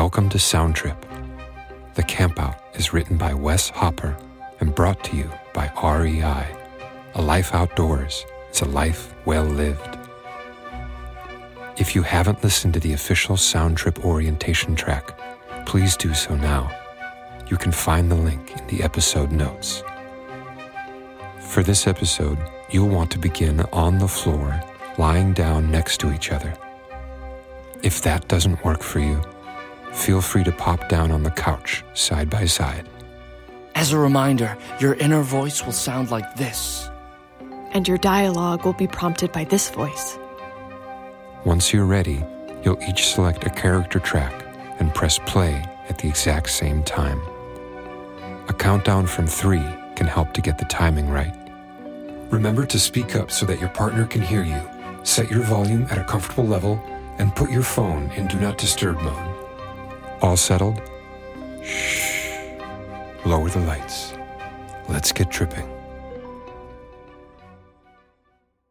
Welcome 0.00 0.30
to 0.30 0.38
Sound 0.38 0.74
Trip. 0.76 0.96
The 1.92 2.02
Campout 2.02 2.56
is 2.72 2.94
written 2.94 3.18
by 3.18 3.34
Wes 3.34 3.68
Hopper 3.68 4.16
and 4.58 4.74
brought 4.74 5.04
to 5.04 5.14
you 5.14 5.30
by 5.52 5.70
REI. 5.76 6.56
A 7.16 7.20
life 7.20 7.54
outdoors 7.54 8.24
is 8.50 8.62
a 8.62 8.64
life 8.64 9.14
well 9.26 9.44
lived. 9.44 9.98
If 11.76 11.94
you 11.94 12.02
haven't 12.02 12.42
listened 12.42 12.72
to 12.72 12.80
the 12.80 12.94
official 12.94 13.36
Sound 13.36 13.76
Trip 13.76 14.02
orientation 14.02 14.74
track, 14.74 15.18
please 15.66 15.98
do 15.98 16.14
so 16.14 16.34
now. 16.34 16.70
You 17.48 17.58
can 17.58 17.70
find 17.70 18.10
the 18.10 18.16
link 18.16 18.58
in 18.58 18.66
the 18.68 18.82
episode 18.82 19.30
notes. 19.30 19.82
For 21.40 21.62
this 21.62 21.86
episode, 21.86 22.38
you'll 22.70 22.88
want 22.88 23.10
to 23.10 23.18
begin 23.18 23.60
on 23.70 23.98
the 23.98 24.08
floor, 24.08 24.62
lying 24.96 25.34
down 25.34 25.70
next 25.70 26.00
to 26.00 26.14
each 26.14 26.32
other. 26.32 26.56
If 27.82 28.00
that 28.00 28.28
doesn't 28.28 28.64
work 28.64 28.82
for 28.82 29.00
you, 29.00 29.20
feel 29.92 30.20
free 30.20 30.44
to 30.44 30.52
pop 30.52 30.88
down 30.88 31.10
on 31.10 31.22
the 31.22 31.30
couch 31.30 31.84
side 31.94 32.30
by 32.30 32.46
side. 32.46 32.88
As 33.74 33.92
a 33.92 33.98
reminder, 33.98 34.56
your 34.80 34.94
inner 34.94 35.22
voice 35.22 35.64
will 35.64 35.72
sound 35.72 36.10
like 36.10 36.36
this. 36.36 36.90
And 37.72 37.86
your 37.86 37.98
dialogue 37.98 38.64
will 38.64 38.72
be 38.72 38.86
prompted 38.88 39.32
by 39.32 39.44
this 39.44 39.70
voice. 39.70 40.18
Once 41.44 41.72
you're 41.72 41.86
ready, 41.86 42.22
you'll 42.64 42.82
each 42.88 43.06
select 43.06 43.46
a 43.46 43.50
character 43.50 43.98
track 43.98 44.34
and 44.80 44.94
press 44.94 45.18
play 45.20 45.64
at 45.88 45.98
the 45.98 46.08
exact 46.08 46.50
same 46.50 46.82
time. 46.82 47.20
A 48.48 48.52
countdown 48.52 49.06
from 49.06 49.26
three 49.26 49.64
can 49.94 50.06
help 50.06 50.32
to 50.32 50.40
get 50.40 50.58
the 50.58 50.64
timing 50.66 51.08
right. 51.08 51.34
Remember 52.30 52.66
to 52.66 52.78
speak 52.78 53.16
up 53.16 53.30
so 53.30 53.46
that 53.46 53.60
your 53.60 53.70
partner 53.70 54.06
can 54.06 54.22
hear 54.22 54.42
you. 54.42 54.60
Set 55.04 55.30
your 55.30 55.42
volume 55.42 55.86
at 55.90 55.98
a 55.98 56.04
comfortable 56.04 56.46
level 56.46 56.82
and 57.18 57.34
put 57.34 57.50
your 57.50 57.62
phone 57.62 58.10
in 58.12 58.26
Do 58.26 58.38
Not 58.38 58.58
Disturb 58.58 59.00
mode. 59.00 59.29
All 60.22 60.36
settled? 60.36 60.82
Shh. 61.62 62.28
Lower 63.24 63.48
the 63.48 63.60
lights. 63.60 64.12
Let's 64.88 65.12
get 65.12 65.30
tripping. 65.30 65.79